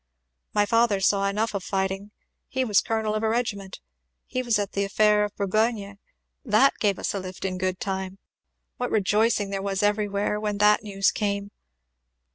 [0.51, 2.09] My father saw enough of fighting
[2.47, 3.79] he was colonel of a regiment
[4.25, 5.99] he was at the affair of Burgoyne.
[6.43, 8.17] That gave us a lift in good time.
[8.77, 11.51] What rejoicing there was everywhere when that news came!